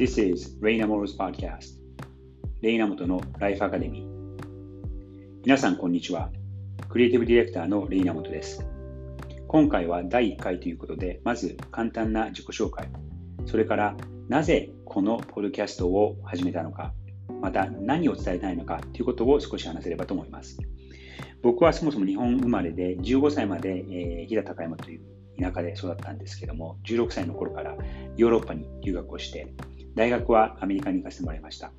[0.00, 1.74] This is Reina Moro's Podcast
[2.62, 4.44] レイナモトのライフアカデミー
[5.44, 6.30] 皆さんこんにちは。
[6.88, 8.66] クリエイティブディレクターのレイナモトです。
[9.46, 12.88] 今回は第1回ということでまず簡単な自己紹介。
[13.44, 13.94] それから
[14.30, 16.94] なぜこのポッドキャストを始めたのか。
[17.42, 20.56] また何を伝えたいのかということを少し話せればと思います。
[21.42, 25.02] 僕はそもそも日本生まれで15歳まで、えー、飛騨高山という
[25.38, 27.76] 田舎で育ったんですけども16歳の頃から
[28.16, 29.52] ヨーロッパに留学をして
[29.94, 31.72] 大学はアメリカに行かせてもらいました。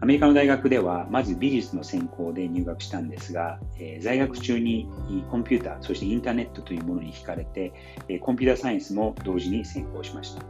[0.00, 4.88] アメリカの大学ではまず美術の専攻で入学したんですが、えー、在学中に
[5.28, 7.72] コンピューターそしてインターネットというものに惹かれて、
[8.08, 10.42] えー、コンピューターサイエンスも同時に専攻しました。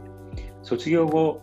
[0.61, 1.41] 卒業後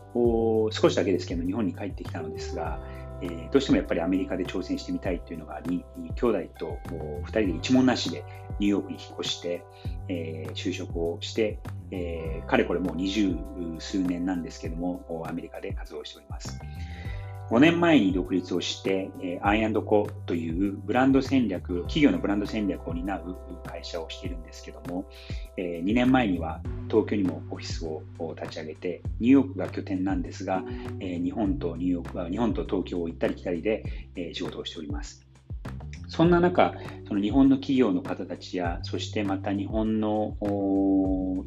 [0.71, 2.81] 少しだけですけど日本に帰ってきたのですが、
[3.23, 5.85] えー、どうしてもやっぱりアメリカで挑戦してみたいというのがあり
[6.15, 8.25] 兄弟と2人で一問なしで
[8.59, 9.65] ニューヨークに引っ越して、
[10.09, 11.59] えー、就職をして、
[11.91, 13.37] えー、かれこれもう二十
[13.79, 16.59] 数年なんですけどもアメリカで活動しております。
[17.51, 25.05] 5年前に独立をして、えー、アンドコというブランド戦略、企業のブランド戦略を担う会社をしているんですけども、
[25.57, 28.03] え、2年前には東京にもオフィスを
[28.35, 30.65] 立ち上げて、ニューヨークが拠点なんですが、
[30.99, 33.85] え、日本とニューヨークは、日本と東京を行ったり来たりで、
[34.17, 35.26] え、仕事をしております。
[36.09, 36.75] そんな中、
[37.09, 40.37] その日本の企業の方たちや、そしてまた日本の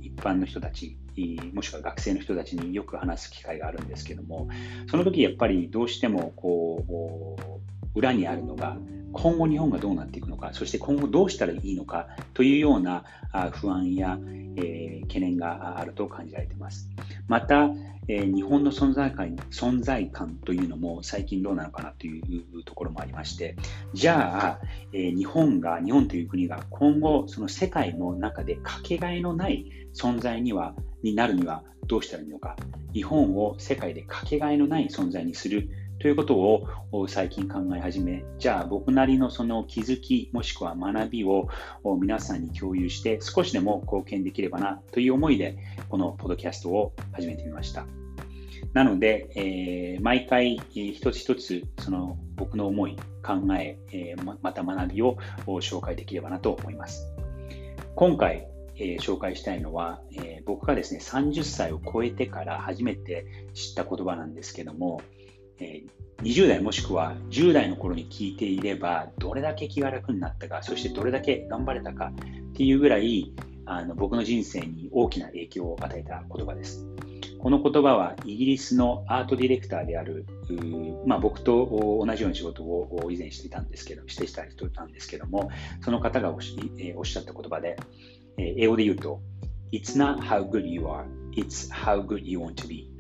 [0.02, 0.98] 一般の人たち
[1.54, 4.48] もしくは学生の人たちによく話す機会があるんですけども
[4.90, 7.36] その時やっぱりどうしてもこ
[7.94, 8.78] う裏にあるのが
[9.14, 13.04] 今後日本がどうなっていくのかそして今後どうしたらいいのかというような
[13.52, 14.18] 不安や、
[14.56, 16.90] えー、懸念があると感じられています。
[17.28, 17.70] また、
[18.08, 23.56] えー、日本の存在感存在感というのも最近どうなのかなというところもありまして
[23.94, 24.60] じゃあ、
[24.94, 30.74] えー、日本が日本という国が今後その世界の中でかけがえのない存在には
[31.04, 32.56] になるにはどうしたらいいのか、
[32.94, 41.50] 日本を世界でかけがえのない存在にするということを最近考え始め、じゃあ僕なりのその気づきもしくは学びを
[42.00, 45.58] 皆さんに共有して少しでも貢献できればなという思いで
[45.90, 47.86] このポッドキャストを始めてみました。
[48.74, 55.18] なので、えー、毎回、一つ一つその僕の思い、考ええー、また学びを
[55.48, 57.14] 紹介できればなと思います。
[57.96, 65.02] 今回、えー、紹介したいのは、えー、僕がですね、30歳を超えてから初めて知った言葉なんですけども、
[65.60, 65.84] え、
[66.24, 72.12] 20代もしくは10代の頃に聞いていれば、どれだけ気が楽になったか、そしてどれだけ頑張れたか
[72.52, 73.34] っていうぐらい、
[73.66, 76.86] あの僕の人生に大きな影響を与えた言葉です。
[77.40, 80.26] この言葉はイギリスのアートディレクターである、
[81.06, 85.50] まあ、僕と同じような仕事を以前していたんですけど、してた人なんですけども、
[85.82, 87.78] その方がおっしゃった言葉で、
[88.38, 89.22] え英語で言うと、
[89.72, 92.92] It's not how good you are, it's how good you want to be.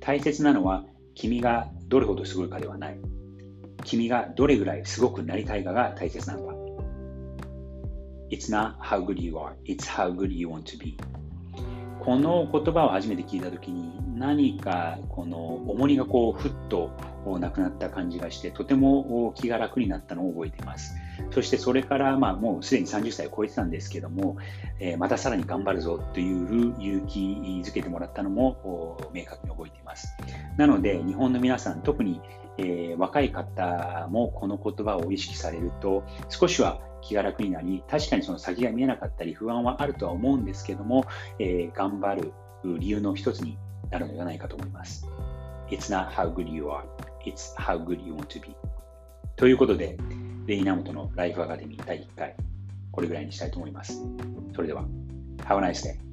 [0.00, 0.84] 大切なのは
[1.14, 2.98] 君がどれほどすごいかではない。
[3.84, 6.52] 君がどれぐらいすごくなりたいかが大切なのだ。
[8.30, 10.96] It's not how good you are, it's how good you want to be.
[12.00, 16.90] この言葉を初めて聞いたときに何かこの重荷がこうふっと
[17.38, 20.94] なくなった感じがしてとても気が楽になったのを覚えています。
[21.30, 24.36] そしてそれからまあもうすでに30歳を超えてたんですけども、
[24.78, 27.20] えー、またさらに頑張るぞという勇気
[27.64, 30.08] づけてもらったのも明確に覚えています。
[30.56, 32.20] なので日本の皆さん特に、
[32.58, 41.06] えー、若い方もこの言葉を意識されると少しは気が楽になり、確かにその先が見えなかったり不安はあるとは思うんですけども、
[41.38, 42.32] えー、頑張る
[42.78, 43.58] 理由の一つに
[43.90, 45.06] なるのではないかと思います。
[45.68, 46.82] It's not how good you are,
[47.24, 48.54] it's how good you want to be.
[49.36, 49.96] ということで、
[50.50, 52.34] で稲本のライフアカデミー第1回、
[52.90, 54.02] これぐらいにしたいと思います。
[54.52, 54.82] それでは、
[55.44, 56.09] Have a nice day!